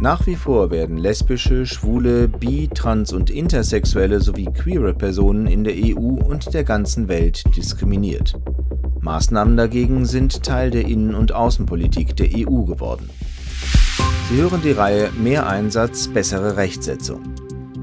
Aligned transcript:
Nach 0.00 0.26
wie 0.26 0.36
vor 0.36 0.70
werden 0.70 0.96
lesbische, 0.96 1.66
schwule, 1.66 2.26
bi, 2.26 2.70
trans 2.72 3.12
und 3.12 3.28
intersexuelle 3.28 4.22
sowie 4.22 4.46
queere 4.46 4.94
Personen 4.94 5.46
in 5.46 5.62
der 5.62 5.74
EU 5.74 6.16
und 6.24 6.54
der 6.54 6.64
ganzen 6.64 7.06
Welt 7.06 7.44
diskriminiert. 7.54 8.34
Maßnahmen 9.02 9.58
dagegen 9.58 10.06
sind 10.06 10.42
Teil 10.42 10.70
der 10.70 10.86
Innen- 10.86 11.14
und 11.14 11.32
Außenpolitik 11.32 12.16
der 12.16 12.28
EU 12.34 12.62
geworden. 12.62 13.10
Sie 14.30 14.36
hören 14.36 14.62
die 14.64 14.72
Reihe 14.72 15.10
Mehr 15.22 15.46
Einsatz, 15.46 16.08
bessere 16.08 16.56
Rechtsetzung. 16.56 17.20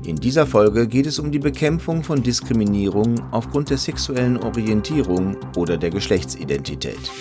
In 0.03 0.15
dieser 0.15 0.47
Folge 0.47 0.87
geht 0.87 1.05
es 1.05 1.19
um 1.19 1.31
die 1.31 1.37
Bekämpfung 1.37 2.01
von 2.01 2.23
Diskriminierung 2.23 3.21
aufgrund 3.29 3.69
der 3.69 3.77
sexuellen 3.77 4.37
Orientierung 4.37 5.37
oder 5.55 5.77
der 5.77 5.91
Geschlechtsidentität. 5.91 7.11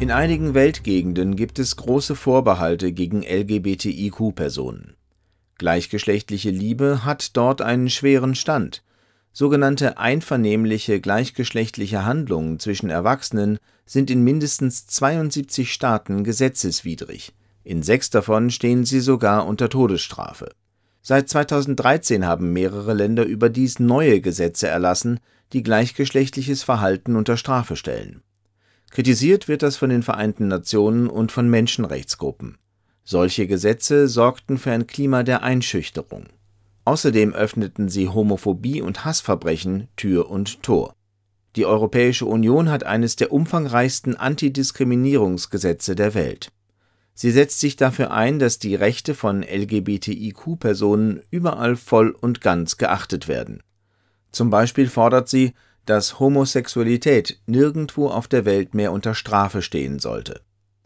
In 0.00 0.12
einigen 0.12 0.54
Weltgegenden 0.54 1.34
gibt 1.34 1.58
es 1.58 1.74
große 1.74 2.14
Vorbehalte 2.14 2.92
gegen 2.92 3.24
LGBTIQ-Personen. 3.24 4.94
Gleichgeschlechtliche 5.58 6.50
Liebe 6.50 7.04
hat 7.04 7.36
dort 7.36 7.62
einen 7.62 7.90
schweren 7.90 8.36
Stand. 8.36 8.84
Sogenannte 9.32 9.98
einvernehmliche 9.98 11.00
gleichgeschlechtliche 11.00 12.04
Handlungen 12.04 12.60
zwischen 12.60 12.90
Erwachsenen 12.90 13.58
sind 13.86 14.08
in 14.08 14.22
mindestens 14.22 14.86
72 14.86 15.72
Staaten 15.72 16.22
gesetzeswidrig. 16.22 17.34
In 17.64 17.82
sechs 17.82 18.08
davon 18.08 18.52
stehen 18.52 18.84
sie 18.84 19.00
sogar 19.00 19.48
unter 19.48 19.68
Todesstrafe. 19.68 20.50
Seit 21.02 21.28
2013 21.28 22.24
haben 22.24 22.52
mehrere 22.52 22.94
Länder 22.94 23.24
überdies 23.24 23.80
neue 23.80 24.20
Gesetze 24.20 24.68
erlassen, 24.68 25.18
die 25.52 25.64
gleichgeschlechtliches 25.64 26.62
Verhalten 26.62 27.16
unter 27.16 27.36
Strafe 27.36 27.74
stellen 27.74 28.22
Kritisiert 28.90 29.48
wird 29.48 29.62
das 29.62 29.76
von 29.76 29.90
den 29.90 30.02
Vereinten 30.02 30.48
Nationen 30.48 31.08
und 31.08 31.32
von 31.32 31.48
Menschenrechtsgruppen. 31.48 32.58
Solche 33.04 33.46
Gesetze 33.46 34.08
sorgten 34.08 34.58
für 34.58 34.72
ein 34.72 34.86
Klima 34.86 35.22
der 35.22 35.42
Einschüchterung. 35.42 36.26
Außerdem 36.84 37.34
öffneten 37.34 37.88
sie 37.88 38.08
Homophobie 38.08 38.80
und 38.80 39.04
Hassverbrechen 39.04 39.88
Tür 39.96 40.30
und 40.30 40.62
Tor. 40.62 40.94
Die 41.56 41.66
Europäische 41.66 42.26
Union 42.26 42.70
hat 42.70 42.84
eines 42.84 43.16
der 43.16 43.32
umfangreichsten 43.32 44.16
Antidiskriminierungsgesetze 44.16 45.94
der 45.94 46.14
Welt. 46.14 46.52
Sie 47.14 47.30
setzt 47.30 47.60
sich 47.60 47.76
dafür 47.76 48.12
ein, 48.12 48.38
dass 48.38 48.58
die 48.58 48.74
Rechte 48.74 49.14
von 49.14 49.42
LGBTIQ-Personen 49.42 51.20
überall 51.30 51.76
voll 51.76 52.10
und 52.10 52.40
ganz 52.40 52.76
geachtet 52.76 53.26
werden. 53.26 53.62
Zum 54.30 54.50
Beispiel 54.50 54.88
fordert 54.88 55.28
sie, 55.28 55.52
dass 55.88 56.20
Homosexualität 56.20 57.40
nirgendwo 57.46 58.08
auf 58.08 58.28
der 58.28 58.44
Welt 58.44 58.74
mehr 58.74 58.92
unter 58.92 59.14
Strafe 59.14 59.62
stehen 59.62 59.98
sollte. 59.98 60.42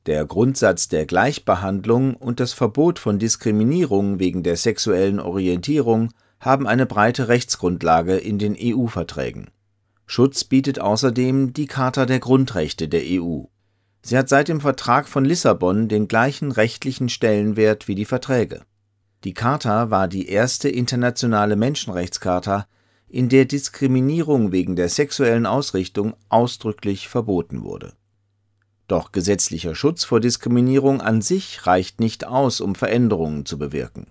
Der 0.07 0.25
Grundsatz 0.25 0.89
der 0.89 1.07
Gleichbehandlung 1.07 2.15
und 2.15 2.39
das 2.39 2.53
Verbot 2.53 2.99
von 2.99 3.19
Diskriminierung 3.19 4.21
wegen 4.21 4.43
der 4.43 4.57
sexuellen 4.57 5.19
Orientierung 5.19 6.11
haben 6.39 6.67
eine 6.67 6.87
breite 6.87 7.29
Rechtsgrundlage 7.29 8.17
in 8.17 8.39
den 8.39 8.57
EU-Verträgen. 8.59 9.51
Schutz 10.07 10.45
bietet 10.45 10.79
außerdem 10.79 11.53
die 11.53 11.67
Charta 11.67 12.07
der 12.07 12.21
Grundrechte 12.21 12.89
der 12.89 13.03
EU. 13.05 13.45
Sie 14.03 14.19
hat 14.19 14.29
seit 14.29 14.49
dem 14.49 14.61
Vertrag 14.61 15.09
von 15.09 15.25
Lissabon 15.25 15.89
den 15.89 16.07
gleichen 16.07 16.53
rechtlichen 16.53 17.09
Stellenwert 17.09 17.89
wie 17.89 17.95
die 17.95 18.05
Verträge. 18.05 18.63
Die 19.25 19.35
Charta 19.35 19.91
war 19.91 20.09
die 20.09 20.29
erste 20.29 20.69
internationale 20.69 21.55
Menschenrechtscharta, 21.55 22.67
in 23.13 23.29
der 23.29 23.45
Diskriminierung 23.45 24.53
wegen 24.53 24.75
der 24.75 24.89
sexuellen 24.89 25.45
Ausrichtung 25.45 26.15
ausdrücklich 26.31 27.09
verboten 27.09 27.63
wurde. 27.63 27.93
Doch 28.89 29.13
gesetzlicher 29.13 29.75
Schutz 29.75 30.03
vor 30.03 30.19
Diskriminierung 30.19 31.03
an 31.03 31.21
sich 31.21 31.67
reicht 31.67 32.01
nicht 32.01 32.27
aus, 32.27 32.63
um 32.63 32.75
Veränderungen 32.75 33.45
zu 33.45 33.59
bewirken. 33.59 34.07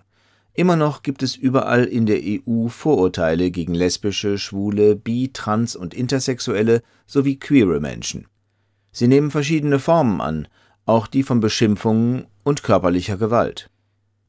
Immer 0.54 0.76
noch 0.76 1.02
gibt 1.02 1.24
es 1.24 1.34
überall 1.34 1.84
in 1.84 2.06
der 2.06 2.20
EU 2.22 2.68
Vorurteile 2.68 3.50
gegen 3.50 3.74
lesbische, 3.74 4.38
schwule, 4.38 4.94
bi, 4.94 5.30
trans 5.32 5.74
und 5.74 5.94
intersexuelle 5.94 6.82
sowie 7.04 7.40
queere 7.40 7.80
Menschen. 7.80 8.28
Sie 8.92 9.08
nehmen 9.08 9.32
verschiedene 9.32 9.80
Formen 9.80 10.20
an, 10.20 10.46
auch 10.86 11.08
die 11.08 11.24
von 11.24 11.40
Beschimpfungen 11.40 12.26
und 12.44 12.62
körperlicher 12.62 13.16
Gewalt. 13.16 13.68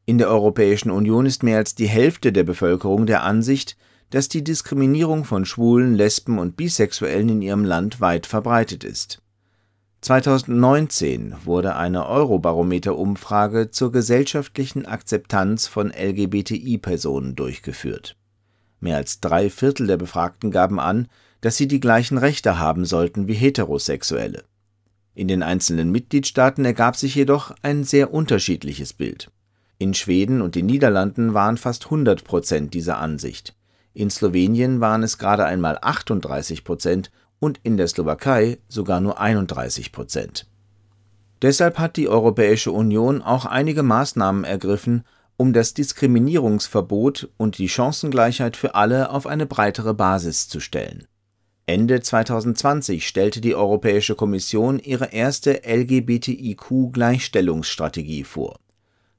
In 0.06 0.18
der 0.18 0.30
Europäischen 0.30 0.90
Union 0.90 1.28
ist 1.28 1.44
mehr 1.44 1.58
als 1.58 1.76
die 1.76 1.88
Hälfte 1.88 2.34
der 2.34 2.44
Bevölkerung 2.44 3.06
der 3.06 3.24
Ansicht, 3.24 3.78
dass 4.10 4.30
die 4.30 4.44
Diskriminierung 4.44 5.26
von 5.26 5.46
Schwulen, 5.46 5.96
Lesben 5.96 6.40
und 6.40 6.56
Bisexuellen 6.56 7.30
in 7.30 7.42
ihrem 7.42 7.66
Land 7.66 8.02
weit 8.02 8.26
verbreitet 8.26 8.84
ist. 8.84 9.22
2019 10.02 11.34
wurde 11.46 11.78
eine 11.78 12.06
Eurobarometer-Umfrage 12.08 13.72
zur 13.72 13.92
gesellschaftlichen 13.94 14.86
Akzeptanz 14.86 15.68
von 15.68 15.92
LGBTI-Personen 15.92 17.36
durchgeführt. 17.36 18.18
Mehr 18.82 18.98
als 18.98 19.22
drei 19.22 19.50
Viertel 19.50 19.88
der 19.88 19.96
Befragten 19.96 20.52
gaben 20.52 20.82
an, 20.82 21.08
dass 21.40 21.56
sie 21.56 21.70
die 21.70 21.80
gleichen 21.80 22.18
Rechte 22.18 22.60
haben 22.60 22.84
sollten 22.84 23.30
wie 23.30 23.34
Heterosexuelle. 23.34 24.44
In 25.16 25.30
den 25.30 25.42
einzelnen 25.42 25.90
Mitgliedstaaten 25.90 26.66
ergab 26.66 26.98
sich 26.98 27.16
jedoch 27.16 27.56
ein 27.62 27.86
sehr 27.86 28.14
unterschiedliches 28.14 28.92
Bild. 28.92 29.32
In 29.78 29.94
Schweden 29.94 30.42
und 30.42 30.56
den 30.56 30.66
Niederlanden 30.66 31.34
waren 31.34 31.58
fast 31.58 31.86
100 31.86 32.26
Prozent 32.26 32.74
dieser 32.74 32.98
Ansicht. 32.98 33.56
In 33.94 34.10
Slowenien 34.10 34.82
waren 34.82 35.04
es 35.04 35.18
gerade 35.18 35.46
einmal 35.46 35.78
38 35.82 36.64
Prozent 36.64 37.12
und 37.40 37.60
in 37.64 37.78
der 37.78 37.88
Slowakei 37.88 38.60
sogar 38.68 39.02
nur 39.02 39.20
31 39.20 39.92
Prozent. 39.92 40.48
Deshalb 41.42 41.78
hat 41.78 41.98
die 41.98 42.08
Europäische 42.08 42.72
Union 42.72 43.22
auch 43.22 43.46
einige 43.46 43.84
Maßnahmen 43.84 44.46
ergriffen, 44.46 45.04
um 45.36 45.52
das 45.52 45.74
Diskriminierungsverbot 45.74 47.32
und 47.38 47.58
die 47.58 47.68
Chancengleichheit 47.68 48.56
für 48.56 48.76
alle 48.76 49.10
auf 49.10 49.28
eine 49.28 49.46
breitere 49.46 49.94
Basis 49.94 50.48
zu 50.48 50.60
stellen. 50.60 51.08
Ende 51.66 52.02
2020 52.02 53.08
stellte 53.08 53.42
die 53.42 53.56
Europäische 53.56 54.16
Kommission 54.16 54.80
ihre 54.80 55.14
erste 55.14 55.62
LGBTIQ-Gleichstellungsstrategie 55.66 58.24
vor. 58.24 58.60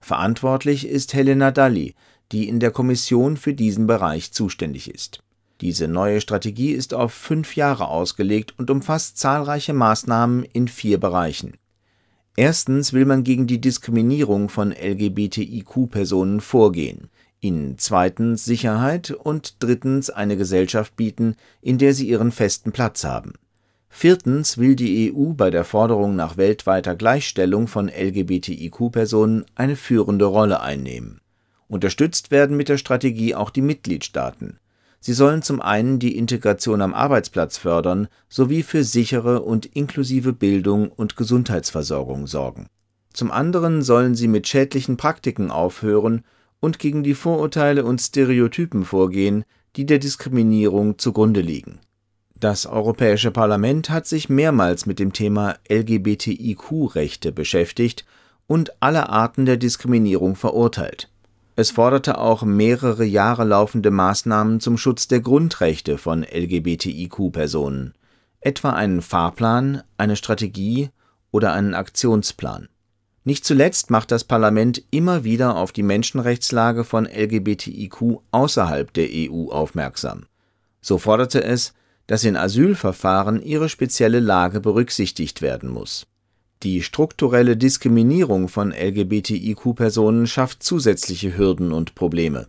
Verantwortlich 0.01 0.87
ist 0.87 1.15
Helena 1.15 1.51
Dalli, 1.51 1.95
die 2.35 2.49
in 2.49 2.59
der 2.59 2.73
Kommission 2.73 3.37
für 3.37 3.55
diesen 3.55 3.87
Bereich 3.87 4.33
zuständig 4.33 4.93
ist. 4.93 5.23
Diese 5.61 5.87
neue 5.87 6.21
Strategie 6.21 6.73
ist 6.73 6.93
auf 6.93 7.13
fünf 7.13 7.55
Jahre 7.55 7.87
ausgelegt 7.87 8.55
und 8.59 8.71
umfasst 8.71 9.19
zahlreiche 9.19 9.73
Maßnahmen 9.73 10.43
in 10.43 10.67
vier 10.67 10.99
Bereichen. 10.99 11.55
Erstens 12.37 12.93
will 12.93 13.05
man 13.05 13.23
gegen 13.23 13.47
die 13.47 13.61
Diskriminierung 13.61 14.49
von 14.49 14.73
LGBTIQ-Personen 14.73 16.41
vorgehen, 16.41 17.09
ihnen 17.41 17.79
zweitens 17.79 18.45
Sicherheit 18.45 19.13
und 19.13 19.63
drittens 19.63 20.11
eine 20.11 20.37
Gesellschaft 20.37 20.97
bieten, 20.97 21.37
in 21.63 21.79
der 21.79 21.95
sie 21.95 22.09
ihren 22.09 22.33
festen 22.33 22.73
Platz 22.73 23.05
haben. 23.05 23.35
Viertens 23.89 24.59
will 24.59 24.75
die 24.75 25.15
EU 25.15 25.35
bei 25.35 25.51
der 25.51 25.63
Forderung 25.63 26.17
nach 26.17 26.37
weltweiter 26.37 26.97
Gleichstellung 26.97 27.69
von 27.69 27.89
LGBTIQ-Personen 27.89 29.45
eine 29.55 29.77
führende 29.77 30.25
Rolle 30.25 30.61
einnehmen. 30.61 31.21
Unterstützt 31.69 32.31
werden 32.31 32.57
mit 32.57 32.69
der 32.69 32.79
Strategie 32.79 33.35
auch 33.35 33.51
die 33.51 33.63
Mitgliedstaaten. 33.63 34.59
Sie 35.01 35.13
sollen 35.13 35.43
zum 35.43 35.61
einen 35.61 35.99
die 35.99 36.17
Integration 36.17 36.81
am 36.81 36.95
Arbeitsplatz 36.95 37.59
fördern 37.59 38.09
sowie 38.29 38.63
für 38.63 38.85
sichere 38.85 39.43
und 39.43 39.67
inklusive 39.67 40.33
Bildung 40.33 40.91
und 40.91 41.17
Gesundheitsversorgung 41.17 42.27
sorgen. 42.27 42.69
Zum 43.13 43.31
anderen 43.31 43.83
sollen 43.83 44.15
sie 44.15 44.29
mit 44.29 44.49
schädlichen 44.49 44.97
Praktiken 44.97 45.51
aufhören 45.51 46.25
und 46.61 46.79
gegen 46.79 47.03
die 47.03 47.15
Vorurteile 47.15 47.85
und 47.85 48.01
Stereotypen 48.01 48.85
vorgehen, 48.85 49.45
die 49.77 49.85
der 49.85 49.99
Diskriminierung 49.99 50.99
zugrunde 50.99 51.43
liegen. 51.43 51.81
Das 52.41 52.67
Europäische 52.67 53.31
Parlament 53.31 53.91
hat 53.91 54.07
sich 54.07 54.29
mehrmals 54.29 54.87
mit 54.87 54.99
dem 54.99 55.13
Thema 55.13 55.57
LGBTIQ-Rechte 55.71 57.33
beschäftigt 57.33 58.05
und 58.47 58.73
alle 58.81 59.09
Arten 59.09 59.47
der 59.47 59.57
Diskriminierung 59.57 60.35
verurteilt. 60.35 61.11
Es 61.57 61.71
forderte 61.71 62.19
auch 62.19 62.43
mehrere 62.43 63.05
Jahre 63.05 63.45
laufende 63.45 63.93
Maßnahmen 63.93 64.59
zum 64.59 64.77
Schutz 64.77 65.07
der 65.07 65.21
Grundrechte 65.21 65.99
von 65.99 66.25
LGBTIQ-Personen, 66.25 67.95
etwa 68.41 68.71
einen 68.71 69.03
Fahrplan, 69.03 69.83
eine 69.97 70.17
Strategie 70.17 70.91
oder 71.31 71.53
einen 71.53 71.75
Aktionsplan. 71.75 72.69
Nicht 73.23 73.45
zuletzt 73.45 73.91
macht 73.91 74.11
das 74.11 74.25
Parlament 74.25 74.83
immer 74.91 75.23
wieder 75.23 75.57
auf 75.57 75.71
die 75.71 75.85
Menschenrechtslage 75.85 76.83
von 76.83 77.07
LGBTIQ 77.07 78.19
außerhalb 78.33 78.93
der 78.93 79.09
EU 79.13 79.51
aufmerksam. 79.51 80.27
So 80.81 80.99
forderte 80.99 81.43
es, 81.43 81.73
dass 82.09 82.25
in 82.25 82.37
Asylverfahren 82.37 83.41
ihre 83.41 83.69
spezielle 83.69 84.21
Lage 84.21 84.61
berücksichtigt 84.61 85.41
werden 85.41 85.71
muss 85.71 86.07
die 86.63 86.83
strukturelle 86.83 87.57
Diskriminierung 87.57 88.49
von 88.49 88.73
LGBTIQ-Personen 88.73 90.27
schafft 90.27 90.63
zusätzliche 90.63 91.37
Hürden 91.37 91.73
und 91.73 91.95
Probleme. 91.95 92.47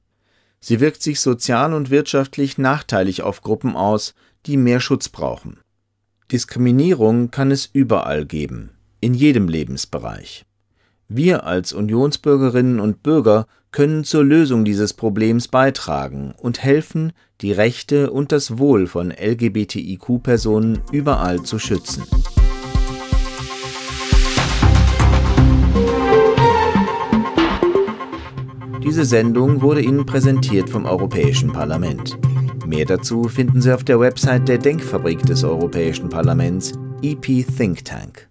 Sie 0.61 0.79
wirkt 0.79 1.01
sich 1.01 1.19
sozial 1.19 1.73
und 1.73 1.89
wirtschaftlich 1.89 2.57
nachteilig 2.57 3.23
auf 3.23 3.41
Gruppen 3.41 3.75
aus, 3.75 4.15
die 4.45 4.57
mehr 4.57 4.79
Schutz 4.79 5.09
brauchen. 5.09 5.59
Diskriminierung 6.31 7.29
kann 7.29 7.51
es 7.51 7.69
überall 7.71 8.25
geben, 8.25 8.71
in 8.99 9.13
jedem 9.13 9.47
Lebensbereich. 9.47 10.45
Wir 11.07 11.45
als 11.45 11.71
Unionsbürgerinnen 11.71 12.79
und 12.79 13.03
Bürger 13.03 13.45
können 13.71 14.03
zur 14.03 14.23
Lösung 14.23 14.65
dieses 14.65 14.93
Problems 14.93 15.49
beitragen 15.49 16.33
und 16.37 16.63
helfen, 16.63 17.11
die 17.41 17.51
Rechte 17.51 18.09
und 18.09 18.31
das 18.31 18.57
Wohl 18.57 18.87
von 18.87 19.11
LGBTIQ-Personen 19.11 20.81
überall 20.91 21.43
zu 21.43 21.59
schützen. 21.59 22.03
Diese 28.85 29.03
Sendung 29.03 29.63
wurde 29.63 29.81
Ihnen 29.81 30.05
präsentiert 30.05 30.69
vom 30.69 30.85
Europäischen 30.85 31.51
Parlament. 31.51 32.19
Mehr 32.67 32.85
dazu 32.85 33.23
finden 33.23 33.59
Sie 33.59 33.73
auf 33.73 33.83
der 33.83 33.99
Website 33.99 34.47
der 34.47 34.59
Denkfabrik 34.59 35.25
des 35.25 35.43
Europäischen 35.43 36.07
Parlaments, 36.07 36.73
EP 37.01 37.47
Think 37.57 37.83
Tank. 37.83 38.27